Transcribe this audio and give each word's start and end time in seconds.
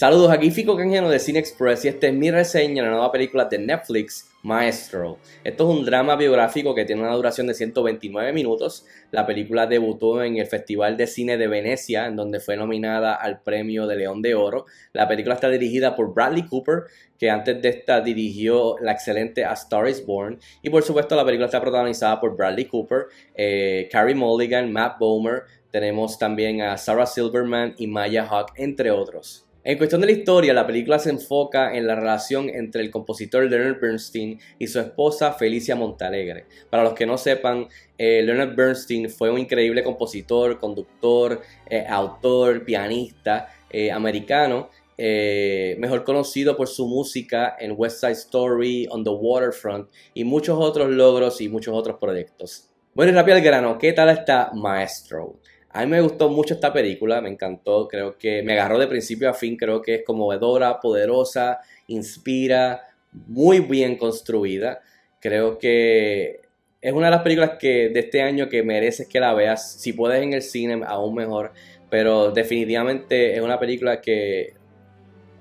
Saludos, 0.00 0.30
aquí 0.30 0.50
Fico 0.50 0.78
Canjeno 0.78 1.10
de 1.10 1.18
Cine 1.18 1.40
Express 1.40 1.84
y 1.84 1.88
esta 1.88 2.06
es 2.06 2.14
mi 2.14 2.30
reseña 2.30 2.82
de 2.82 2.88
la 2.88 2.94
nueva 2.94 3.12
película 3.12 3.44
de 3.44 3.58
Netflix, 3.58 4.30
Maestro. 4.42 5.18
Esto 5.44 5.70
es 5.70 5.78
un 5.78 5.84
drama 5.84 6.16
biográfico 6.16 6.74
que 6.74 6.86
tiene 6.86 7.02
una 7.02 7.14
duración 7.14 7.46
de 7.46 7.52
129 7.52 8.32
minutos. 8.32 8.86
La 9.10 9.26
película 9.26 9.66
debutó 9.66 10.22
en 10.22 10.38
el 10.38 10.46
Festival 10.46 10.96
de 10.96 11.06
Cine 11.06 11.36
de 11.36 11.48
Venecia, 11.48 12.06
en 12.06 12.16
donde 12.16 12.40
fue 12.40 12.56
nominada 12.56 13.14
al 13.14 13.42
premio 13.42 13.86
de 13.86 13.96
León 13.96 14.22
de 14.22 14.34
Oro. 14.34 14.64
La 14.94 15.06
película 15.06 15.34
está 15.34 15.50
dirigida 15.50 15.94
por 15.94 16.14
Bradley 16.14 16.46
Cooper, 16.46 16.84
que 17.18 17.28
antes 17.28 17.60
de 17.60 17.68
esta 17.68 18.00
dirigió 18.00 18.76
la 18.80 18.92
excelente 18.92 19.44
A 19.44 19.52
Star 19.52 19.86
is 19.86 20.06
Born. 20.06 20.38
Y 20.62 20.70
por 20.70 20.82
supuesto 20.82 21.14
la 21.14 21.26
película 21.26 21.44
está 21.44 21.60
protagonizada 21.60 22.18
por 22.18 22.38
Bradley 22.38 22.64
Cooper, 22.64 23.08
eh, 23.34 23.86
Carrie 23.92 24.14
Mulligan, 24.14 24.72
Matt 24.72 24.98
Bomer. 24.98 25.42
Tenemos 25.70 26.18
también 26.18 26.62
a 26.62 26.78
Sarah 26.78 27.04
Silverman 27.04 27.74
y 27.76 27.86
Maya 27.86 28.24
Hawke, 28.24 28.54
entre 28.56 28.90
otros. 28.90 29.44
En 29.62 29.76
cuestión 29.76 30.00
de 30.00 30.06
la 30.06 30.14
historia, 30.14 30.54
la 30.54 30.66
película 30.66 30.98
se 30.98 31.10
enfoca 31.10 31.76
en 31.76 31.86
la 31.86 31.94
relación 31.94 32.48
entre 32.48 32.80
el 32.80 32.90
compositor 32.90 33.44
Leonard 33.44 33.78
Bernstein 33.78 34.40
y 34.58 34.66
su 34.66 34.80
esposa 34.80 35.34
Felicia 35.34 35.76
Montalegre. 35.76 36.46
Para 36.70 36.82
los 36.82 36.94
que 36.94 37.04
no 37.04 37.18
sepan, 37.18 37.68
eh, 37.98 38.22
Leonard 38.22 38.56
Bernstein 38.56 39.10
fue 39.10 39.28
un 39.30 39.38
increíble 39.38 39.82
compositor, 39.84 40.58
conductor, 40.58 41.42
eh, 41.68 41.84
autor, 41.86 42.64
pianista 42.64 43.48
eh, 43.68 43.92
americano, 43.92 44.70
mejor 44.96 46.04
conocido 46.04 46.56
por 46.58 46.68
su 46.68 46.86
música 46.86 47.56
en 47.58 47.74
West 47.74 48.00
Side 48.00 48.12
Story, 48.12 48.86
On 48.90 49.02
the 49.02 49.10
Waterfront 49.10 49.88
y 50.12 50.24
muchos 50.24 50.58
otros 50.58 50.90
logros 50.90 51.40
y 51.40 51.48
muchos 51.48 51.74
otros 51.74 51.96
proyectos. 51.98 52.68
Bueno 52.94 53.12
y 53.12 53.14
rápido 53.14 53.38
al 53.38 53.42
grano, 53.42 53.78
¿qué 53.78 53.94
tal 53.94 54.10
está 54.10 54.50
Maestro? 54.52 55.36
A 55.72 55.84
mí 55.84 55.90
me 55.90 56.00
gustó 56.00 56.28
mucho 56.28 56.54
esta 56.54 56.72
película, 56.72 57.20
me 57.20 57.28
encantó, 57.28 57.86
creo 57.86 58.18
que 58.18 58.42
me 58.42 58.54
agarró 58.54 58.78
de 58.78 58.88
principio 58.88 59.30
a 59.30 59.34
fin, 59.34 59.56
creo 59.56 59.80
que 59.80 59.96
es 59.96 60.04
conmovedora, 60.04 60.80
poderosa, 60.80 61.60
inspira, 61.86 62.88
muy 63.12 63.60
bien 63.60 63.96
construida. 63.96 64.80
Creo 65.20 65.58
que 65.58 66.40
es 66.80 66.92
una 66.92 67.06
de 67.06 67.10
las 67.12 67.22
películas 67.22 67.52
que 67.60 67.88
de 67.90 68.00
este 68.00 68.20
año 68.20 68.48
que 68.48 68.64
mereces 68.64 69.06
que 69.06 69.20
la 69.20 69.32
veas, 69.32 69.74
si 69.74 69.92
puedes 69.92 70.20
en 70.22 70.32
el 70.32 70.42
cine 70.42 70.82
aún 70.84 71.14
mejor, 71.14 71.52
pero 71.88 72.32
definitivamente 72.32 73.34
es 73.36 73.40
una 73.40 73.60
película 73.60 74.00
que 74.00 74.54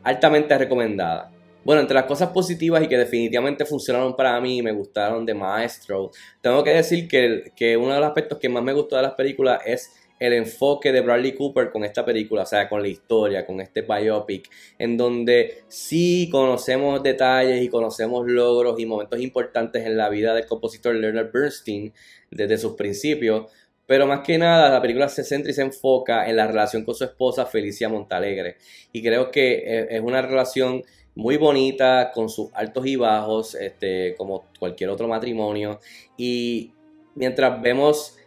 altamente 0.03 0.55
recomendada. 0.58 1.31
Bueno, 1.64 1.81
entre 1.81 1.95
las 1.95 2.05
cosas 2.05 2.30
positivas 2.30 2.83
y 2.83 2.88
que 2.88 2.97
definitivamente 2.97 3.66
funcionaron 3.66 4.16
para 4.16 4.39
mí 4.41 4.58
y 4.58 4.61
me 4.61 4.71
gustaron 4.71 5.25
de 5.25 5.33
Maestro, 5.33 6.11
tengo 6.41 6.64
que 6.64 6.71
decir 6.71 7.08
que, 7.08 7.52
que 7.55 7.75
uno 7.77 7.93
de 7.93 7.99
los 7.99 8.08
aspectos 8.08 8.38
que 8.38 8.47
más 8.47 8.64
me 8.64 8.73
gustó 8.73 8.95
de 8.95 9.02
las 9.03 9.14
películas 9.14 9.61
es 9.66 9.91
el 10.19 10.33
enfoque 10.33 10.91
de 10.91 11.01
Bradley 11.01 11.33
Cooper 11.33 11.71
con 11.71 11.83
esta 11.85 12.03
película, 12.03 12.43
o 12.43 12.45
sea, 12.45 12.67
con 12.67 12.81
la 12.81 12.89
historia, 12.89 13.45
con 13.45 13.61
este 13.61 13.81
biopic, 13.81 14.49
en 14.77 14.97
donde 14.97 15.63
sí 15.67 16.29
conocemos 16.31 17.01
detalles 17.01 17.61
y 17.63 17.69
conocemos 17.69 18.27
logros 18.27 18.79
y 18.79 18.85
momentos 18.85 19.19
importantes 19.21 19.85
en 19.85 19.95
la 19.95 20.09
vida 20.09 20.33
del 20.33 20.45
compositor 20.45 20.93
Leonard 20.95 21.31
Bernstein 21.31 21.93
desde 22.29 22.57
sus 22.57 22.73
principios, 22.73 23.49
pero 23.85 24.05
más 24.05 24.19
que 24.19 24.37
nada 24.37 24.69
la 24.69 24.81
película 24.81 25.09
se 25.09 25.23
centra 25.23 25.51
y 25.51 25.55
se 25.55 25.63
enfoca 25.63 26.29
en 26.29 26.35
la 26.35 26.45
relación 26.45 26.83
con 26.83 26.93
su 26.93 27.05
esposa 27.05 27.45
Felicia 27.45 27.89
Montalegre. 27.89 28.57
Y 28.91 29.01
creo 29.01 29.31
que 29.31 29.87
es 29.89 30.01
una 30.01 30.21
relación 30.21 30.83
muy 31.15 31.37
bonita, 31.37 32.11
con 32.13 32.29
sus 32.29 32.49
altos 32.53 32.85
y 32.85 32.95
bajos, 32.95 33.55
este, 33.55 34.15
como 34.15 34.45
cualquier 34.59 34.89
otro 34.89 35.07
matrimonio. 35.07 35.79
Y 36.17 36.71
mientras 37.15 37.61
vemos 37.61 38.18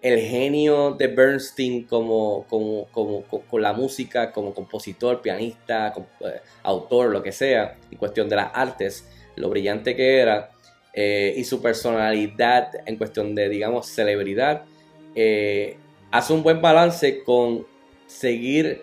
el 0.00 0.20
genio 0.20 0.92
de 0.92 1.08
Bernstein 1.08 1.84
como, 1.84 2.46
como, 2.48 2.86
con 3.24 3.62
la 3.62 3.72
música, 3.72 4.32
como 4.32 4.54
compositor, 4.54 5.20
pianista, 5.20 5.92
eh, 6.20 6.40
autor, 6.62 7.10
lo 7.10 7.22
que 7.22 7.32
sea, 7.32 7.76
en 7.90 7.98
cuestión 7.98 8.28
de 8.28 8.36
las 8.36 8.50
artes, 8.54 9.08
lo 9.36 9.50
brillante 9.50 9.96
que 9.96 10.18
era, 10.18 10.50
eh, 10.94 11.34
y 11.36 11.44
su 11.44 11.60
personalidad 11.60 12.70
en 12.86 12.96
cuestión 12.96 13.34
de, 13.34 13.48
digamos, 13.48 13.86
celebridad, 13.88 14.62
eh, 15.16 15.76
hace 16.12 16.32
un 16.32 16.42
buen 16.44 16.62
balance 16.62 17.24
con 17.24 17.66
seguir 18.06 18.82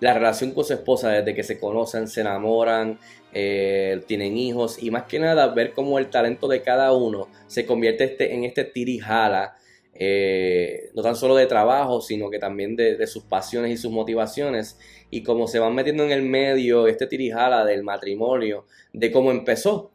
la 0.00 0.12
relación 0.12 0.50
con 0.52 0.64
su 0.64 0.74
esposa 0.74 1.10
desde 1.10 1.34
que 1.34 1.42
se 1.42 1.58
conocen, 1.58 2.08
se 2.08 2.20
enamoran, 2.20 2.98
tienen 3.32 4.36
hijos 4.36 4.82
y 4.82 4.90
más 4.90 5.04
que 5.04 5.18
nada 5.18 5.46
ver 5.54 5.72
cómo 5.72 5.98
el 5.98 6.10
talento 6.10 6.48
de 6.48 6.60
cada 6.60 6.92
uno 6.92 7.28
se 7.46 7.64
convierte 7.64 8.04
este, 8.04 8.34
en 8.34 8.44
este 8.44 8.64
tirijala 8.64 9.56
eh, 9.94 10.90
no 10.94 11.02
tan 11.02 11.16
solo 11.16 11.36
de 11.36 11.46
trabajo, 11.46 12.00
sino 12.00 12.30
que 12.30 12.38
también 12.38 12.76
de, 12.76 13.06
sus 13.06 13.24
pasiones 13.24 13.72
y 13.72 13.76
sus 13.76 13.92
motivaciones, 13.92 14.78
y 15.10 15.22
cómo 15.22 15.46
se 15.46 15.58
van 15.58 15.74
metiendo 15.74 16.04
en 16.04 16.12
el 16.12 16.22
medio 16.22 16.86
este 16.86 17.06
tirijala 17.06 17.64
del 17.64 17.82
matrimonio, 17.82 18.66
de 18.92 19.12
cómo 19.12 19.30
empezó. 19.30 19.92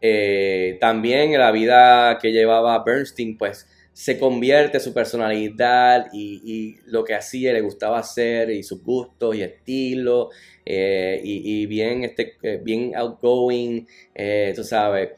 Eh, 0.00 0.78
también 0.80 1.32
la 1.38 1.52
vida 1.52 2.18
que 2.20 2.32
llevaba 2.32 2.82
Bernstein, 2.84 3.38
pues 3.38 3.68
se 3.92 4.18
convierte 4.18 4.78
su 4.78 4.92
personalidad 4.92 6.08
y, 6.12 6.76
lo 6.86 7.04
que 7.04 7.14
hacía, 7.14 7.52
le 7.52 7.62
gustaba 7.62 7.98
hacer, 7.98 8.50
y 8.50 8.62
sus 8.62 8.82
gustos 8.82 9.36
y 9.36 9.42
estilo, 9.42 10.30
eh, 10.66 11.20
y, 11.24 11.64
bien, 11.66 12.04
este, 12.04 12.36
bien 12.62 12.94
outgoing, 12.94 13.86
tú 14.54 14.64
sabes 14.64 15.10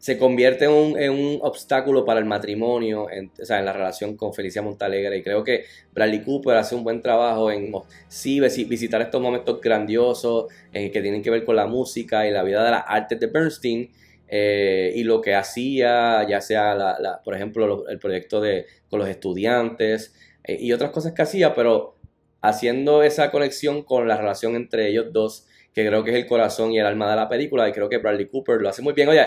se 0.00 0.16
convierte 0.16 0.64
en 0.64 1.10
un, 1.12 1.38
obstáculo 1.42 2.06
para 2.06 2.20
el 2.20 2.24
matrimonio, 2.24 3.10
en, 3.10 3.30
o 3.40 3.44
sea, 3.44 3.58
en 3.58 3.66
la 3.66 3.72
relación 3.74 4.16
con 4.16 4.32
Felicia 4.32 4.62
Montalegre. 4.62 5.18
Y 5.18 5.22
creo 5.22 5.44
que 5.44 5.66
Bradley 5.92 6.22
Cooper 6.22 6.56
hace 6.56 6.74
un 6.74 6.82
buen 6.82 7.02
trabajo 7.02 7.50
en 7.50 7.70
sí 8.08 8.40
visitar 8.64 9.02
estos 9.02 9.20
momentos 9.20 9.60
grandiosos 9.60 10.46
eh, 10.72 10.90
que 10.90 11.02
tienen 11.02 11.22
que 11.22 11.30
ver 11.30 11.44
con 11.44 11.54
la 11.54 11.66
música 11.66 12.26
y 12.26 12.30
la 12.30 12.42
vida 12.42 12.64
de 12.64 12.70
las 12.70 12.84
artes 12.86 13.20
de 13.20 13.26
Bernstein. 13.26 13.90
Eh, 14.26 14.92
y 14.94 15.04
lo 15.04 15.20
que 15.20 15.34
hacía, 15.34 16.26
ya 16.26 16.40
sea, 16.40 16.74
la, 16.74 17.20
por 17.22 17.34
ejemplo, 17.34 17.86
el 17.88 17.98
proyecto 17.98 18.40
de, 18.40 18.64
con 18.88 19.00
los 19.00 19.08
estudiantes 19.08 20.14
eh, 20.44 20.56
y 20.58 20.72
otras 20.72 20.92
cosas 20.92 21.12
que 21.12 21.20
hacía, 21.20 21.54
pero 21.54 21.96
haciendo 22.40 23.02
esa 23.02 23.30
conexión 23.30 23.82
con 23.82 24.08
la 24.08 24.16
relación 24.16 24.56
entre 24.56 24.88
ellos 24.88 25.12
dos, 25.12 25.46
que 25.74 25.86
creo 25.86 26.04
que 26.04 26.10
es 26.10 26.16
el 26.16 26.26
corazón 26.26 26.72
y 26.72 26.78
el 26.78 26.86
alma 26.86 27.10
de 27.10 27.16
la 27.16 27.28
película, 27.28 27.68
y 27.68 27.72
creo 27.72 27.88
que 27.88 27.98
Bradley 27.98 28.28
Cooper 28.28 28.60
lo 28.60 28.68
hace 28.68 28.82
muy 28.82 28.92
bien. 28.92 29.08
Oye, 29.08 29.26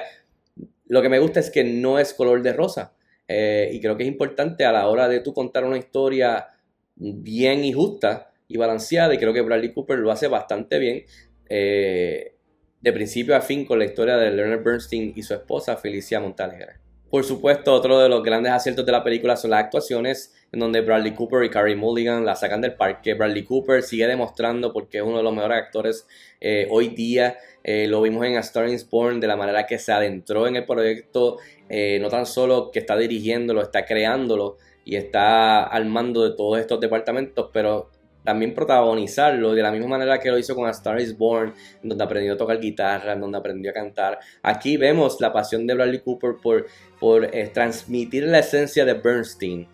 lo 0.94 1.02
que 1.02 1.10
me 1.10 1.18
gusta 1.18 1.40
es 1.40 1.50
que 1.50 1.64
no 1.64 1.98
es 1.98 2.14
color 2.14 2.44
de 2.44 2.54
rosa. 2.54 2.94
Eh, 3.28 3.72
y 3.74 3.82
creo 3.82 3.98
que 3.98 4.04
es 4.04 4.10
importante 4.10 4.64
a 4.64 4.72
la 4.72 4.88
hora 4.88 5.08
de 5.10 5.22
tú 5.22 5.34
contar 5.34 5.66
una 5.66 5.80
historia 5.80 6.50
bien 6.96 7.66
y 7.66 7.74
justa 7.74 8.32
y 8.48 8.58
balanceada. 8.58 9.12
Y 9.12 9.18
creo 9.18 9.34
que 9.34 9.42
Bradley 9.42 9.74
Cooper 9.74 9.98
lo 9.98 10.12
hace 10.12 10.28
bastante 10.28 10.78
bien. 10.78 11.04
Eh, 11.50 12.36
de 12.80 12.94
principio 12.94 13.36
a 13.36 13.42
fin 13.42 13.66
con 13.66 13.80
la 13.80 13.86
historia 13.86 14.18
de 14.18 14.30
Leonard 14.30 14.64
Bernstein 14.64 15.14
y 15.16 15.24
su 15.24 15.34
esposa 15.34 15.78
Felicia 15.78 16.20
Montalegre. 16.20 16.74
Por 17.10 17.24
supuesto, 17.24 17.74
otro 17.74 18.00
de 18.00 18.10
los 18.10 18.22
grandes 18.22 18.52
aciertos 18.52 18.86
de 18.86 18.92
la 18.92 19.04
película 19.04 19.36
son 19.36 19.50
las 19.52 19.64
actuaciones, 19.64 20.34
en 20.52 20.60
donde 20.60 20.82
Bradley 20.82 21.16
Cooper 21.16 21.44
y 21.44 21.50
Carrie 21.50 21.76
Mulligan 21.76 22.24
la 22.24 22.36
sacan 22.36 22.62
del 22.62 22.76
parque. 22.76 23.16
Bradley 23.16 23.44
Cooper 23.44 23.82
sigue 23.82 24.06
demostrando 24.06 24.72
porque 24.72 24.98
es 24.98 25.04
uno 25.04 25.18
de 25.18 25.24
los 25.24 25.34
mejores 25.34 25.58
actores 25.58 26.08
eh, 26.40 26.68
hoy 26.70 26.90
día. 26.90 27.38
Eh, 27.64 27.88
lo 27.88 28.02
vimos 28.02 28.26
en 28.26 28.36
A 28.36 28.42
Star 28.42 28.68
is 28.68 28.90
Born 28.90 29.20
de 29.22 29.28
la 29.28 29.38
manera 29.38 29.66
que 29.66 29.80
se 29.80 29.94
adentró 29.94 30.48
en 30.48 30.58
el 30.58 30.66
proyecto, 30.66 31.38
eh, 31.70 31.98
no 32.02 32.10
tan 32.10 32.26
solo 32.26 32.72
que 32.72 32.80
está 32.80 32.98
dirigiéndolo, 32.98 33.62
está 33.62 33.86
creándolo 33.86 34.58
y 34.84 34.98
está 34.98 35.64
al 35.64 35.86
mando 35.86 36.24
de 36.30 36.36
todos 36.36 36.60
estos 36.60 36.82
departamentos, 36.82 37.50
pero 37.54 37.90
también 38.26 38.54
protagonizarlo 38.54 39.54
de 39.54 39.62
la 39.62 39.72
misma 39.72 39.88
manera 39.88 40.20
que 40.20 40.30
lo 40.30 40.38
hizo 40.38 40.56
con 40.56 40.68
A 40.68 40.72
Star 40.72 41.00
is 41.00 41.18
Born, 41.18 41.54
donde 41.82 42.04
aprendió 42.04 42.34
a 42.34 42.38
tocar 42.38 42.60
guitarra, 42.60 43.16
donde 43.16 43.38
aprendió 43.38 43.72
a 43.72 43.74
cantar. 43.74 44.20
Aquí 44.42 44.76
vemos 44.76 45.22
la 45.22 45.32
pasión 45.32 45.66
de 45.66 45.74
Bradley 45.74 46.00
Cooper 46.00 46.36
por, 46.42 47.30
eh, 47.34 47.50
transmitir 47.54 48.24
la 48.26 48.40
esencia 48.40 48.84
de 48.84 48.94
Bernstein, 48.94 49.68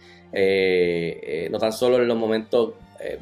no 1.52 1.60
tan 1.60 1.74
solo 1.74 1.98
en 1.98 2.08
los 2.08 2.18
momentos 2.18 2.74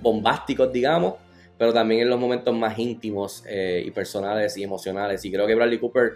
bombásticos, 0.01 0.71
digamos, 0.73 1.15
pero 1.57 1.73
también 1.73 2.01
en 2.01 2.09
los 2.09 2.19
momentos 2.19 2.55
más 2.55 2.77
íntimos 2.77 3.43
y 3.49 3.89
personales 3.91 4.57
y 4.57 4.63
emocionales. 4.63 5.23
Y 5.25 5.31
creo 5.31 5.47
que 5.47 5.55
Bradley 5.55 5.79
Cooper 5.79 6.13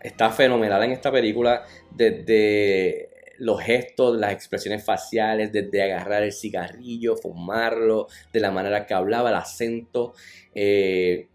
está 0.00 0.30
fenomenal 0.30 0.82
en 0.82 0.92
esta 0.92 1.12
película 1.12 1.64
desde 1.90 3.12
los 3.42 3.60
gestos, 3.60 4.16
las 4.16 4.32
expresiones 4.32 4.84
faciales, 4.84 5.52
desde 5.52 5.82
agarrar 5.82 6.22
el 6.22 6.32
cigarrillo, 6.32 7.16
fumarlo, 7.16 8.06
de 8.32 8.38
la 8.38 8.52
manera 8.52 8.86
que 8.86 8.94
hablaba, 8.94 9.30
el 9.30 9.36
acento. 9.36 10.14
Eh, 10.54 11.26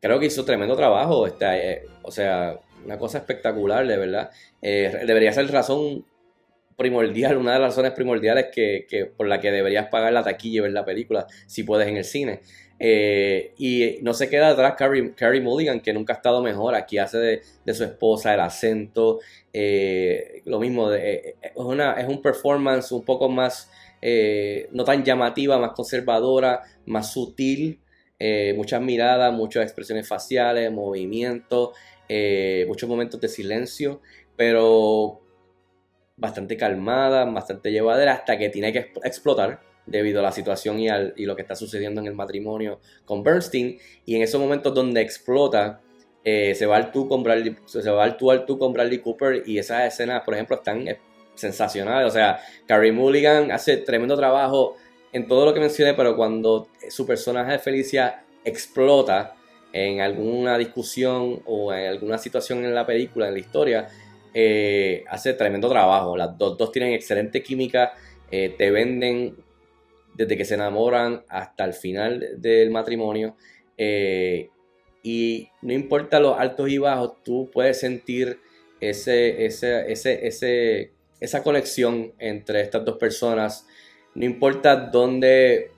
creo 0.00 0.18
que 0.18 0.26
hizo 0.26 0.44
tremendo 0.44 0.76
trabajo. 0.76 1.26
Eh, 1.28 1.86
o 2.02 2.10
sea, 2.10 2.58
una 2.84 2.98
cosa 2.98 3.18
espectacular, 3.18 3.86
de 3.86 3.96
verdad. 3.96 4.30
Eh, 4.60 5.04
debería 5.06 5.32
ser 5.32 5.50
razón 5.52 6.04
primordial, 6.76 7.36
una 7.36 7.54
de 7.54 7.60
las 7.60 7.70
razones 7.70 7.92
primordiales 7.92 8.46
que, 8.52 9.12
por 9.16 9.28
la 9.28 9.40
que 9.40 9.52
deberías 9.52 9.86
pagar 9.86 10.12
la 10.12 10.24
taquilla 10.24 10.58
y 10.58 10.60
ver 10.60 10.72
la 10.72 10.84
película, 10.84 11.26
si 11.46 11.62
puedes 11.62 11.86
en 11.86 11.96
el 11.96 12.04
cine. 12.04 12.40
Eh, 12.78 13.54
y 13.56 13.98
no 14.02 14.12
se 14.12 14.28
queda 14.28 14.48
atrás 14.48 14.74
Carrie, 14.76 15.40
Mulligan, 15.40 15.80
que 15.80 15.92
nunca 15.92 16.12
ha 16.12 16.16
estado 16.16 16.42
mejor. 16.42 16.74
Aquí 16.74 16.98
hace 16.98 17.42
de, 17.64 17.74
su 17.74 17.84
esposa 17.84 18.34
el 18.34 18.40
acento. 18.40 19.20
Eh, 19.52 20.42
lo 20.44 20.60
mismo, 20.60 20.92
eh, 20.92 21.36
es, 21.40 21.52
una, 21.56 21.94
es 21.94 22.08
un 22.08 22.20
performance 22.20 22.92
un 22.92 23.04
poco 23.04 23.28
más, 23.28 23.70
no 24.72 24.84
tan 24.84 25.04
llamativa, 25.04 25.58
más 25.58 25.72
conservadora, 25.72 26.62
más 26.86 27.12
sutil. 27.12 27.80
eh, 28.18 28.54
muchas 28.56 28.80
miradas, 28.80 29.32
muchas 29.34 29.64
expresiones 29.64 30.08
faciales, 30.08 30.72
movimientos, 30.72 31.70
eh, 32.08 32.64
muchos 32.68 32.88
momentos 32.88 33.20
de 33.20 33.28
silencio, 33.28 34.00
pero 34.36 35.20
bastante 36.16 36.56
calmada, 36.56 37.24
bastante 37.26 37.70
llevadera, 37.70 38.14
hasta 38.14 38.38
que 38.38 38.48
tiene 38.48 38.72
que 38.72 38.92
explotar 39.04 39.60
debido 39.86 40.20
a 40.20 40.22
la 40.22 40.32
situación 40.32 40.78
y, 40.80 40.88
al, 40.88 41.14
y 41.16 41.24
lo 41.24 41.36
que 41.36 41.42
está 41.42 41.56
sucediendo 41.56 42.00
en 42.00 42.08
el 42.08 42.14
matrimonio 42.14 42.80
con 43.04 43.22
Bernstein. 43.22 43.78
Y 44.04 44.16
en 44.16 44.22
esos 44.22 44.40
momentos 44.40 44.74
donde 44.74 45.00
explota, 45.00 45.80
eh, 46.28 46.56
se 46.56 46.66
va 46.66 46.74
al 46.74 46.90
tú 46.90 47.08
con 47.08 47.22
Bradley, 47.22 47.56
se 47.66 47.88
va 47.88 48.02
al 48.02 48.16
tú 48.16 48.32
al 48.32 48.46
tú 48.46 48.58
con 48.58 48.72
Bradley 48.72 48.98
Cooper 48.98 49.44
y 49.46 49.58
esas 49.58 49.86
escenas, 49.86 50.22
por 50.24 50.34
ejemplo, 50.34 50.56
están 50.56 50.88
eh, 50.88 50.98
sensacionales. 51.36 52.08
O 52.08 52.10
sea, 52.10 52.40
Carrie 52.66 52.90
Mulligan 52.90 53.52
hace 53.52 53.76
tremendo 53.76 54.16
trabajo 54.16 54.74
en 55.12 55.28
todo 55.28 55.44
lo 55.44 55.54
que 55.54 55.60
mencioné, 55.60 55.94
pero 55.94 56.16
cuando 56.16 56.68
su 56.90 57.06
personaje 57.06 57.52
de 57.52 57.58
Felicia 57.60 58.24
explota 58.44 59.36
en 59.72 60.00
alguna 60.00 60.58
discusión 60.58 61.42
o 61.46 61.72
en 61.72 61.86
alguna 61.86 62.18
situación 62.18 62.64
en 62.64 62.74
la 62.74 62.84
película, 62.84 63.28
en 63.28 63.34
la 63.34 63.40
historia, 63.40 63.88
eh, 64.34 65.04
hace 65.08 65.34
tremendo 65.34 65.68
trabajo. 65.68 66.16
Las 66.16 66.36
dos, 66.36 66.58
dos 66.58 66.72
tienen 66.72 66.92
excelente 66.92 67.40
química, 67.40 67.92
te 68.28 68.70
venden 68.72 69.45
desde 70.16 70.36
que 70.36 70.44
se 70.44 70.54
enamoran 70.54 71.24
hasta 71.28 71.64
el 71.64 71.74
final 71.74 72.28
del 72.38 72.70
matrimonio. 72.70 73.36
Eh, 73.76 74.50
y 75.02 75.48
no 75.62 75.72
importa 75.72 76.18
los 76.18 76.38
altos 76.38 76.68
y 76.68 76.78
bajos, 76.78 77.22
tú 77.22 77.50
puedes 77.52 77.78
sentir 77.78 78.40
ese, 78.80 79.46
ese, 79.46 79.86
ese, 79.88 80.92
esa 81.20 81.42
conexión 81.42 82.12
entre 82.18 82.60
estas 82.60 82.84
dos 82.84 82.96
personas. 82.96 83.66
No 84.14 84.24
importa 84.24 84.76
dónde 84.76 85.70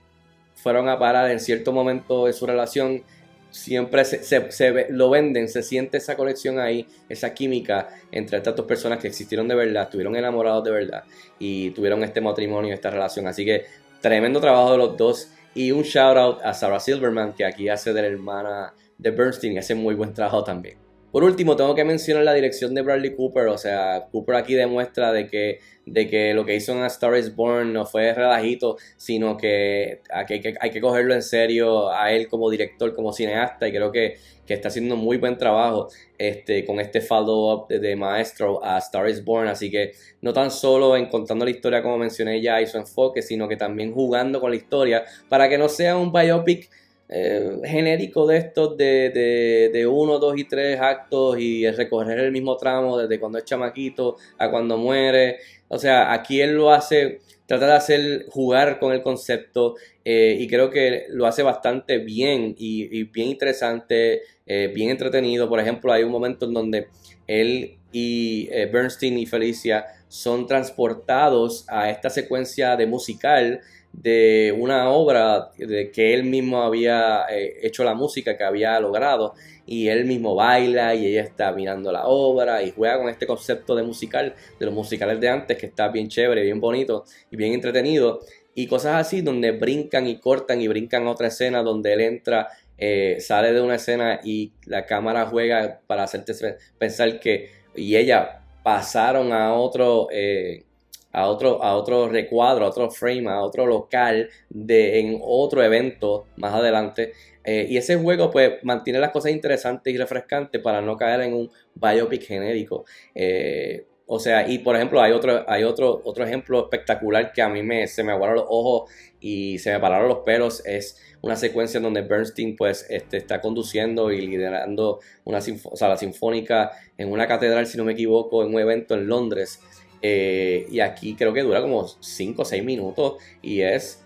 fueron 0.55 0.89
a 0.89 0.97
parar 0.97 1.29
en 1.31 1.39
cierto 1.39 1.71
momento 1.71 2.25
de 2.25 2.33
su 2.33 2.45
relación, 2.45 3.03
siempre 3.51 4.05
se, 4.05 4.23
se, 4.23 4.87
lo 4.89 5.09
venden, 5.09 5.47
se 5.47 5.63
siente 5.63 5.97
esa 5.97 6.15
conexión 6.15 6.59
ahí, 6.59 6.87
esa 7.07 7.33
química 7.33 7.89
entre 8.11 8.37
estas 8.37 8.55
dos 8.55 8.65
personas 8.65 8.99
que 8.99 9.07
existieron 9.07 9.47
de 9.47 9.55
verdad, 9.55 9.83
estuvieron 9.83 10.15
enamorados 10.15 10.63
de 10.63 10.71
verdad 10.71 11.03
y 11.39 11.71
tuvieron 11.71 12.03
este 12.03 12.21
matrimonio, 12.21 12.73
esta 12.73 12.89
relación. 12.89 13.27
Así 13.27 13.45
que 13.45 13.65
Tremendo 14.01 14.39
trabajo 14.39 14.71
de 14.71 14.77
los 14.77 14.97
dos. 14.97 15.31
Y 15.55 15.71
un 15.71 15.83
shout 15.83 16.17
out 16.17 16.41
a 16.43 16.53
Sarah 16.53 16.79
Silverman, 16.79 17.33
que 17.33 17.45
aquí 17.45 17.69
hace 17.69 17.91
de 17.93 18.01
la 18.01 18.07
hermana 18.07 18.73
de 18.97 19.11
Bernstein 19.11 19.53
y 19.53 19.57
hace 19.57 19.75
muy 19.75 19.95
buen 19.95 20.13
trabajo 20.13 20.43
también. 20.43 20.88
Por 21.11 21.23
último, 21.23 21.55
tengo 21.55 21.73
que 21.73 21.83
mencionar 21.83 22.23
la 22.23 22.35
dirección 22.35 22.75
de 22.75 22.83
Bradley 22.83 23.15
Cooper. 23.15 23.47
O 23.47 23.57
sea, 23.57 24.07
Cooper 24.11 24.35
aquí 24.35 24.53
demuestra 24.53 25.11
de 25.11 25.25
que, 25.27 25.59
de 25.87 26.07
que 26.07 26.35
lo 26.35 26.45
que 26.45 26.55
hizo 26.55 26.71
en 26.71 26.83
A 26.83 26.87
Star 26.87 27.17
is 27.17 27.35
Born 27.35 27.73
no 27.73 27.87
fue 27.87 28.13
relajito, 28.13 28.77
sino 28.95 29.35
que 29.35 30.01
hay, 30.11 30.25
que 30.39 30.53
hay 30.59 30.69
que 30.69 30.79
cogerlo 30.79 31.15
en 31.15 31.23
serio 31.23 31.91
a 31.91 32.11
él 32.11 32.27
como 32.27 32.47
director, 32.51 32.93
como 32.93 33.11
cineasta. 33.11 33.67
Y 33.67 33.71
creo 33.71 33.91
que, 33.91 34.17
que 34.45 34.53
está 34.53 34.67
haciendo 34.67 34.95
muy 34.95 35.17
buen 35.17 35.35
trabajo 35.35 35.89
este, 36.19 36.63
con 36.63 36.79
este 36.79 37.01
follow-up 37.01 37.67
de, 37.69 37.95
Maestro 37.95 38.63
a 38.63 38.77
Star 38.77 39.09
is 39.09 39.25
Born. 39.25 39.47
Así 39.47 39.71
que 39.71 39.93
no 40.21 40.31
tan 40.31 40.51
solo 40.51 40.95
en 40.95 41.07
contando 41.07 41.43
la 41.43 41.51
historia, 41.51 41.81
como 41.81 41.97
mencioné 41.97 42.39
ya, 42.39 42.61
y 42.61 42.67
su 42.67 42.77
enfoque, 42.77 43.23
sino 43.23 43.47
que 43.47 43.57
también 43.57 43.93
jugando 43.93 44.39
con 44.39 44.51
la 44.51 44.57
historia 44.57 45.05
para 45.27 45.49
que 45.49 45.57
no 45.57 45.69
sea 45.69 45.97
un 45.97 46.11
biopic 46.11 46.69
eh, 47.11 47.59
genérico 47.65 48.27
de 48.27 48.37
estos 48.37 48.77
de, 48.77 49.69
de, 49.73 49.87
uno, 49.87 50.19
dos 50.19 50.37
y 50.37 50.43
tres 50.43 50.79
actos 50.79 51.39
y 51.39 51.67
recorrer 51.71 52.19
el 52.19 52.31
mismo 52.31 52.55
tramo 52.55 52.99
desde 52.99 53.19
cuando 53.19 53.39
es 53.39 53.45
chamaquito 53.45 54.17
a 54.37 54.51
cuando 54.51 54.77
muere. 54.77 55.37
O 55.69 55.79
sea, 55.79 56.13
aquí 56.13 56.39
él 56.39 56.53
lo 56.53 56.71
hace, 56.71 57.21
trata 57.47 57.65
de 57.65 57.73
hacer 57.73 58.25
jugar 58.29 58.77
con 58.77 58.93
el 58.93 59.01
concepto 59.01 59.75
eh, 60.05 60.37
y 60.39 60.47
creo 60.47 60.69
que 60.69 61.05
lo 61.09 61.25
hace 61.25 61.41
bastante 61.41 61.97
bien 61.97 62.53
y, 62.55 63.03
bien 63.05 63.29
interesante, 63.29 64.21
eh, 64.45 64.71
bien 64.71 64.91
entretenido. 64.91 65.49
Por 65.49 65.59
ejemplo, 65.59 65.91
hay 65.91 66.03
un 66.03 66.11
momento 66.11 66.45
en 66.45 66.53
donde 66.53 66.87
él 67.25 67.75
y 67.91 68.47
Bernstein 68.71 69.17
y 69.17 69.25
Felicia 69.25 69.83
son 70.09 70.45
transportados 70.45 71.65
a 71.69 71.89
esta 71.89 72.11
secuencia 72.11 72.75
de 72.75 72.85
musical 72.85 73.61
de 73.93 74.55
una 74.57 74.89
obra 74.89 75.51
de 75.57 75.91
que 75.91 76.13
él 76.13 76.23
mismo 76.23 76.61
había 76.61 77.25
eh, 77.29 77.59
hecho 77.63 77.83
la 77.83 77.93
música 77.93 78.37
que 78.37 78.43
había 78.43 78.79
logrado 78.79 79.33
y 79.65 79.87
él 79.87 80.05
mismo 80.05 80.35
baila 80.35 80.95
y 80.95 81.05
ella 81.05 81.21
está 81.21 81.51
mirando 81.51 81.91
la 81.91 82.05
obra 82.05 82.63
y 82.63 82.71
juega 82.71 82.97
con 82.97 83.09
este 83.09 83.27
concepto 83.27 83.75
de 83.75 83.83
musical, 83.83 84.35
de 84.59 84.65
los 84.65 84.73
musicales 84.73 85.19
de 85.19 85.29
antes 85.29 85.57
que 85.57 85.65
está 85.65 85.89
bien 85.89 86.07
chévere, 86.07 86.43
bien 86.43 86.59
bonito 86.59 87.03
y 87.29 87.35
bien 87.35 87.53
entretenido 87.53 88.19
y 88.55 88.67
cosas 88.67 88.95
así 88.95 89.21
donde 89.21 89.51
brincan 89.51 90.07
y 90.07 90.19
cortan 90.19 90.61
y 90.61 90.67
brincan 90.67 91.07
otra 91.07 91.27
escena 91.27 91.61
donde 91.61 91.93
él 91.93 92.01
entra, 92.01 92.47
eh, 92.77 93.17
sale 93.19 93.53
de 93.53 93.61
una 93.61 93.75
escena 93.75 94.21
y 94.23 94.53
la 94.65 94.85
cámara 94.85 95.25
juega 95.25 95.81
para 95.85 96.03
hacerte 96.03 96.33
pensar 96.77 97.19
que 97.19 97.51
y 97.75 97.95
ella 97.95 98.41
pasaron 98.63 99.31
a 99.33 99.53
otro 99.53 100.07
eh, 100.11 100.63
a 101.11 101.27
otro, 101.27 101.63
a 101.63 101.75
otro 101.75 102.07
recuadro, 102.07 102.65
a 102.65 102.69
otro 102.69 102.89
frame, 102.91 103.29
a 103.29 103.41
otro 103.41 103.65
local 103.65 104.29
de, 104.49 104.99
en 104.99 105.19
otro 105.21 105.63
evento 105.63 106.27
más 106.37 106.53
adelante. 106.53 107.13
Eh, 107.43 107.67
y 107.69 107.77
ese 107.77 107.95
juego 107.95 108.29
pues 108.29 108.63
mantiene 108.63 108.99
las 108.99 109.11
cosas 109.11 109.31
interesantes 109.31 109.93
y 109.93 109.97
refrescantes 109.97 110.61
para 110.61 110.81
no 110.81 110.97
caer 110.97 111.21
en 111.21 111.33
un 111.33 111.51
biopic 111.75 112.23
genérico. 112.23 112.85
Eh, 113.15 113.85
o 114.11 114.19
sea, 114.19 114.49
y 114.49 114.57
por 114.57 114.75
ejemplo, 114.75 115.01
hay 115.01 115.11
otro, 115.11 115.45
hay 115.47 115.63
otro, 115.63 116.01
otro 116.03 116.25
ejemplo 116.25 116.61
espectacular 116.63 117.31
que 117.31 117.43
a 117.43 117.49
mí 117.49 117.61
me, 117.61 117.85
se 117.85 118.03
me 118.03 118.11
aguaron 118.11 118.37
los 118.37 118.45
ojos 118.49 118.91
y 119.19 119.59
se 119.59 119.71
me 119.71 119.79
pararon 119.79 120.09
los 120.09 120.19
pelos. 120.19 120.65
Es 120.65 120.99
una 121.21 121.35
secuencia 121.35 121.77
en 121.77 121.83
donde 121.83 122.01
Bernstein 122.01 122.55
pues 122.55 122.87
este, 122.89 123.17
está 123.17 123.39
conduciendo 123.39 124.11
y 124.11 124.25
liderando 124.25 124.99
una 125.25 125.37
o 125.37 125.75
sea, 125.75 125.89
la 125.89 125.97
sinfónica 125.97 126.71
en 126.97 127.11
una 127.11 127.27
catedral, 127.27 127.67
si 127.67 127.77
no 127.77 127.83
me 127.85 127.91
equivoco, 127.91 128.43
en 128.43 128.53
un 128.53 128.59
evento 128.59 128.95
en 128.95 129.05
Londres. 129.05 129.59
Eh, 130.01 130.65
y 130.69 130.79
aquí 130.79 131.15
creo 131.15 131.33
que 131.33 131.43
dura 131.43 131.61
como 131.61 131.87
5 131.87 132.41
o 132.41 132.45
6 132.45 132.63
minutos 132.63 133.15
y 133.41 133.61
es 133.61 134.03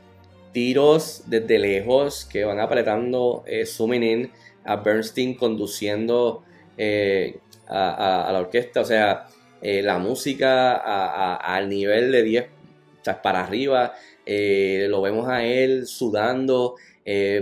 tiros 0.51 1.24
desde 1.28 1.60
lejos 1.60 2.25
que 2.25 2.45
van 2.45 2.60
apretando, 2.60 3.44
eh, 3.45 3.66
zooming 3.66 4.04
in 4.04 4.31
a 4.66 4.78
Bernstein 4.78 5.36
conduciendo 5.36 6.44
eh, 6.78 7.40
a, 7.68 8.30
la 8.31 8.40
orquesta. 8.40 8.81
O 8.81 8.86
sea, 8.86 9.28
la 9.62 9.98
música 9.98 10.75
al 11.38 11.69
nivel 11.69 12.12
de 12.12 12.24
10, 12.24 12.44
o 12.44 13.04
sea, 13.04 13.21
para 13.21 13.42
arriba. 13.42 13.94
lo 14.26 15.02
vemos 15.02 15.28
a 15.30 15.45
él 15.45 15.88
sudando, 15.88 16.76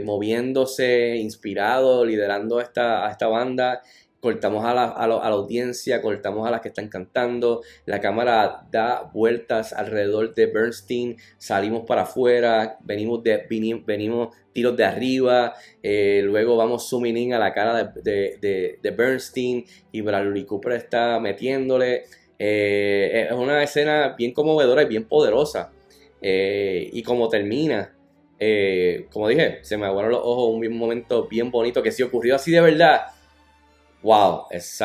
moviéndose, 0.04 1.18
inspirado, 1.18 2.06
liderando 2.06 2.62
esta, 2.62 3.08
a 3.08 3.12
esta 3.12 3.28
banda 3.28 3.82
cortamos 4.22 4.64
a 4.64 4.74
la, 4.74 4.86
a, 4.86 5.08
la, 5.08 5.16
audiencia, 5.16 6.02
cortamos 6.02 6.48
a 6.48 6.52
las 6.52 6.62
que 6.62 6.68
están 6.68 6.88
cantando, 6.88 7.62
la 7.86 8.00
cámara 8.00 8.68
da 8.72 9.10
vueltas 9.12 9.74
alrededor 9.74 10.36
de 10.36 10.46
Bernstein, 10.46 11.18
salimos 11.38 11.86
para 11.88 12.04
afuera, 12.04 12.78
venimos, 12.82 13.24
de, 13.24 13.44
venimos, 13.86 14.36
tiros 14.54 14.78
de 14.78 14.86
arriba, 14.86 15.56
eh, 15.82 16.22
luego 16.24 16.56
vamos 16.56 16.88
zooming 16.88 17.18
in 17.18 17.34
a 17.34 17.40
la 17.40 17.52
cara 17.52 17.84
de, 17.84 18.38
de, 18.40 18.80
de, 18.82 18.92
Bernstein 18.92 19.66
y 19.92 20.02
Bradley 20.02 20.46
Cooper 20.46 20.74
está 20.74 21.20
metiéndole. 21.20 22.04
Eh, 22.38 23.28
es 23.30 23.36
una 23.36 23.64
escena 23.64 24.16
bien 24.18 24.34
conmovedora 24.34 24.84
y 24.84 24.86
bien 24.86 25.06
poderosa. 25.06 25.72
Eh, 26.22 26.90
y 26.94 27.02
como 27.02 27.28
termina, 27.28 27.96
como 29.12 29.28
dije, 29.28 29.60
se 29.62 29.78
me 29.78 29.86
aguaron 29.86 30.12
los 30.12 30.22
ojos, 30.24 30.54
un 30.54 30.78
momento 30.78 31.28
bien 31.28 31.50
bonito 31.50 31.82
que 31.82 31.92
si 31.92 32.04
ocurrió 32.04 32.36
así 32.36 32.52
de 32.52 32.62
verdad 32.62 33.02
wow, 34.02 34.46
es 34.50 34.82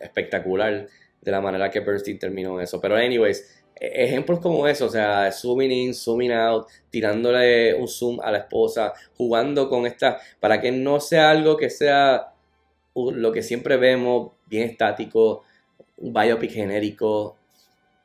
espectacular 0.00 0.88
de 1.20 1.30
la 1.30 1.40
manera 1.40 1.70
que 1.70 1.80
Bernstein 1.80 2.18
terminó 2.18 2.60
eso. 2.60 2.80
Pero 2.80 2.96
anyways, 2.96 3.64
e, 3.74 4.04
ejemplos 4.04 4.40
como 4.40 4.66
eso, 4.66 4.86
o 4.86 4.90
sea, 4.90 5.30
zooming 5.32 5.70
in, 5.70 5.94
zooming 5.94 6.32
out, 6.32 6.66
tirándole 6.90 7.74
un 7.74 7.88
zoom 7.88 8.20
a 8.20 8.30
la 8.30 8.38
esposa, 8.38 8.92
jugando 9.16 9.68
con 9.68 9.86
esta, 9.86 10.18
para 10.40 10.60
que 10.60 10.72
no 10.72 11.00
sea 11.00 11.30
algo 11.30 11.56
que 11.56 11.70
sea 11.70 12.32
lo 12.94 13.32
que 13.32 13.42
siempre 13.42 13.76
vemos, 13.76 14.32
bien 14.46 14.68
estático, 14.68 15.44
un 15.98 16.12
biopic 16.12 16.50
genérico, 16.50 17.36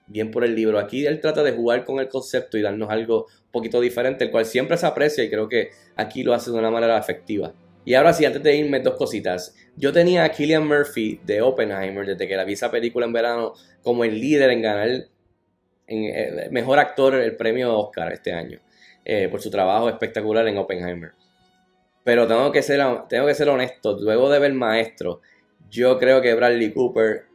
bien 0.07 0.29
por 0.31 0.43
el 0.43 0.55
libro. 0.55 0.79
Aquí 0.79 1.05
él 1.05 1.19
trata 1.19 1.43
de 1.43 1.53
jugar 1.53 1.85
con 1.85 1.99
el 1.99 2.09
concepto 2.09 2.57
y 2.57 2.61
darnos 2.61 2.89
algo 2.89 3.25
un 3.25 3.51
poquito 3.51 3.81
diferente, 3.81 4.25
el 4.25 4.31
cual 4.31 4.45
siempre 4.45 4.77
se 4.77 4.85
aprecia 4.85 5.23
y 5.23 5.29
creo 5.29 5.49
que 5.49 5.71
aquí 5.95 6.23
lo 6.23 6.33
hace 6.33 6.51
de 6.51 6.59
una 6.59 6.69
manera 6.69 6.97
efectiva. 6.97 7.53
Y 7.85 7.93
ahora 7.95 8.13
sí, 8.13 8.25
antes 8.25 8.41
de 8.41 8.55
irme, 8.55 8.79
dos 8.79 8.95
cositas. 8.95 9.55
Yo 9.75 9.91
tenía 9.91 10.23
a 10.23 10.29
Killian 10.29 10.67
Murphy 10.67 11.19
de 11.23 11.41
Oppenheimer 11.41 12.05
desde 12.05 12.27
que 12.27 12.35
la 12.35 12.43
vi 12.43 12.53
esa 12.53 12.71
película 12.71 13.05
en 13.05 13.13
verano 13.13 13.53
como 13.81 14.03
el 14.03 14.19
líder 14.19 14.51
en 14.51 14.61
ganar 14.61 14.87
el 14.87 15.09
eh, 15.87 16.47
mejor 16.51 16.79
actor 16.79 17.15
el 17.15 17.35
premio 17.35 17.77
Oscar 17.77 18.13
este 18.13 18.31
año 18.31 18.59
eh, 19.03 19.27
por 19.27 19.41
su 19.41 19.49
trabajo 19.49 19.89
espectacular 19.89 20.47
en 20.47 20.57
Oppenheimer. 20.57 21.11
Pero 22.03 22.27
tengo 22.27 22.51
que, 22.51 22.61
ser, 22.61 22.81
tengo 23.09 23.27
que 23.27 23.35
ser 23.35 23.49
honesto, 23.49 23.97
luego 23.99 24.29
de 24.29 24.39
ver 24.39 24.53
Maestro, 24.53 25.21
yo 25.69 25.97
creo 25.97 26.21
que 26.21 26.33
Bradley 26.33 26.71
Cooper 26.71 27.25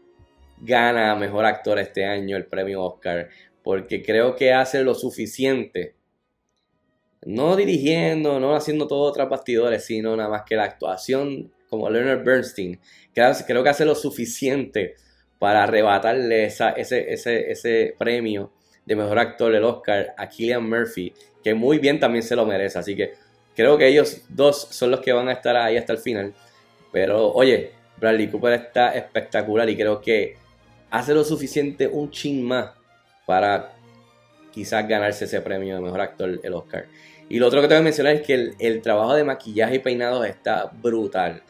gana 0.61 1.15
mejor 1.15 1.45
actor 1.45 1.79
este 1.79 2.05
año 2.05 2.37
el 2.37 2.47
premio 2.47 2.83
Oscar 2.83 3.29
porque 3.63 4.03
creo 4.03 4.35
que 4.35 4.53
hace 4.53 4.83
lo 4.83 4.95
suficiente 4.95 5.95
no 7.25 7.57
dirigiendo, 7.57 8.41
no 8.41 8.55
haciendo 8.55 8.87
todo 8.87 9.13
tras 9.13 9.29
bastidores, 9.29 9.85
sino 9.85 10.17
nada 10.17 10.29
más 10.29 10.43
que 10.47 10.57
la 10.57 10.65
actuación 10.65 11.53
como 11.69 11.91
Leonard 11.91 12.25
Bernstein. 12.25 12.81
Creo, 13.15 13.63
que 13.63 13.69
hace 13.69 13.85
lo 13.85 13.95
suficiente 13.95 14.95
para 15.39 15.65
arrebatarle 15.65 16.47
ese, 16.47 16.73
ese 16.77 17.95
premio 17.99 18.53
de 18.87 18.97
mejor 18.97 19.19
actor 19.19 19.53
del 19.53 19.65
Oscar 19.65 20.15
a 20.17 20.29
Killian 20.29 20.69
Murphy, 20.69 21.13
que 21.45 21.55
muy 21.55 21.79
bien 21.79 22.01
también 22.01 22.23
se 22.23 22.35
lo 22.35 22.47
merece. 22.47 22.79
Así 22.79 22.97
que 22.97 23.13
creo 23.55 23.77
que 23.77 23.89
ellos 23.89 24.23
dos 24.29 24.69
son 24.71 24.91
los 24.91 25.01
que 25.01 25.13
van 25.13 25.29
a 25.29 25.33
estar 25.33 25.57
ahí 25.57 25.77
hasta 25.77 25.93
el 25.93 25.99
final. 25.99 26.35
Pero 26.93 27.33
oye, 27.33 27.73
Bradley 27.99 28.29
Cooper 28.29 28.55
está 28.55 28.95
espectacular 28.95 29.69
y 29.69 29.77
creo 29.77 30.01
que 30.01 30.37
hace 30.91 31.13
lo 31.13 31.25
suficiente 31.25 31.87
un 31.87 32.11
chin 32.11 32.43
más 32.43 32.71
para 33.27 33.73
quizás 34.59 34.89
ganarse 34.89 35.27
ese 35.27 35.41
premio 35.41 35.77
de 35.77 35.81
mejor 35.81 36.01
actor, 36.01 36.41
el 36.43 36.53
Oscar. 36.53 36.87
Y 37.29 37.39
lo 37.39 37.47
otro 37.47 37.61
que 37.61 37.69
tengo 37.69 37.79
que 37.79 37.85
mencionar 37.85 38.15
es 38.15 38.23
que 38.23 38.55
el, 38.59 38.83
trabajo 38.83 39.15
de 39.15 39.23
maquillaje 39.23 39.77
y 39.77 39.79
peinados 39.79 40.27
está 40.27 40.73
brutal. 40.83 41.45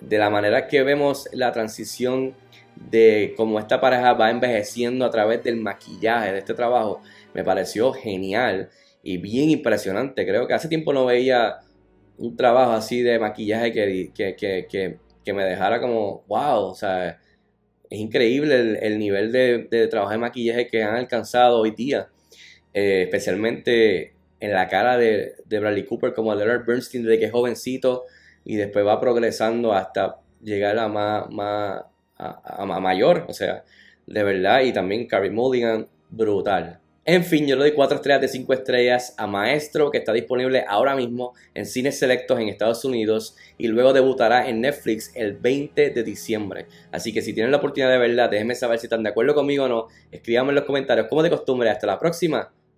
De 0.00 0.16
la 0.16 0.30
manera 0.30 0.66
que 0.66 0.82
vemos 0.82 1.28
la 1.32 1.52
transición 1.52 2.34
de 2.74 3.34
cómo 3.36 3.58
esta 3.58 3.82
pareja 3.82 4.14
va 4.14 4.30
envejeciendo 4.30 5.04
a 5.04 5.10
través 5.10 5.44
del 5.44 5.56
maquillaje 5.56 6.32
de 6.32 6.38
este 6.38 6.54
trabajo, 6.54 7.02
me 7.34 7.44
pareció 7.44 7.92
genial 7.92 8.70
y 9.02 9.18
bien 9.18 9.50
impresionante. 9.50 10.26
Creo 10.26 10.46
que 10.46 10.54
hace 10.54 10.68
tiempo 10.68 10.94
no 10.94 11.04
veía 11.04 11.58
un 12.16 12.34
trabajo 12.34 12.72
así 12.72 13.02
de 13.02 13.18
maquillaje 13.18 13.72
que, 13.72 14.10
que, 15.22 15.34
me 15.34 15.44
dejara 15.44 15.82
como, 15.82 16.24
wow, 16.28 16.64
o 16.70 16.74
sea, 16.74 17.18
es 17.90 17.98
increíble 17.98 18.78
el, 18.80 18.98
nivel 18.98 19.32
de, 19.32 19.86
trabajo 19.88 20.12
de 20.12 20.18
maquillaje 20.18 20.66
que 20.66 20.82
han 20.82 20.94
alcanzado 20.94 21.60
hoy 21.60 21.72
día. 21.72 22.08
Eh, 22.74 23.02
especialmente 23.02 24.14
en 24.40 24.52
la 24.52 24.68
cara 24.68 24.98
de, 24.98 25.36
Bradley 25.48 25.84
Cooper 25.84 26.12
como 26.12 26.34
Leonard 26.34 26.66
Bernstein 26.66 27.04
desde 27.04 27.20
que 27.20 27.26
es 27.26 27.32
jovencito 27.32 28.04
y 28.44 28.56
después 28.56 28.84
va 28.84 29.00
progresando 29.00 29.72
hasta 29.72 30.16
llegar 30.42 30.76
a 30.78 30.88
más, 30.88 31.30
más 31.30 31.82
a, 32.18 32.80
mayor, 32.80 33.26
o 33.28 33.32
sea, 33.32 33.64
de 34.06 34.22
verdad, 34.22 34.60
y 34.62 34.72
también 34.72 35.06
Carrie 35.06 35.30
Mulligan, 35.30 35.86
brutal. 36.10 36.80
En 37.06 37.22
fin, 37.22 37.46
yo 37.46 37.54
le 37.56 37.62
doy 37.62 37.72
4 37.72 37.96
estrellas 37.96 38.20
de 38.22 38.28
5 38.28 38.52
estrellas 38.52 39.14
a 39.18 39.26
Maestro, 39.26 39.90
que 39.90 39.98
está 39.98 40.12
disponible 40.12 40.64
ahora 40.66 40.96
mismo 40.96 41.34
en 41.54 41.66
cines 41.66 41.98
selectos 41.98 42.40
en 42.40 42.48
Estados 42.48 42.84
Unidos 42.84 43.36
y 43.56 43.68
luego 43.68 43.92
debutará 43.92 44.48
en 44.48 44.62
Netflix 44.62 45.12
el 45.14 45.34
20 45.34 45.90
de 45.90 46.02
diciembre. 46.02 46.66
Así 46.92 47.12
que 47.12 47.22
si 47.22 47.34
tienen 47.34 47.50
la 47.52 47.58
oportunidad 47.58 47.90
de 47.90 47.98
verla, 47.98 48.28
déjenme 48.28 48.54
saber 48.54 48.78
si 48.78 48.86
están 48.86 49.02
de 49.02 49.10
acuerdo 49.10 49.34
conmigo 49.34 49.64
o 49.64 49.68
no. 49.68 49.88
Escríbanme 50.10 50.50
en 50.50 50.56
los 50.56 50.64
comentarios 50.64 51.06
como 51.08 51.22
de 51.22 51.30
costumbre. 51.30 51.68
Hasta 51.68 51.86
la 51.86 51.98
próxima. 51.98 52.50